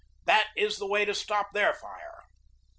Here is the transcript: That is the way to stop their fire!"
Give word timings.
That 0.25 0.47
is 0.57 0.79
the 0.79 0.87
way 0.87 1.05
to 1.05 1.13
stop 1.13 1.53
their 1.53 1.75
fire!" 1.75 2.23